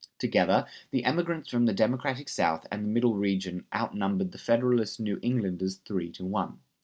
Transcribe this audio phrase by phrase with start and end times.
[0.17, 5.75] Together, the emigrants from the Democratic South and Middle Region outnumbered the Federalist New Englanders
[5.75, 6.59] three to one.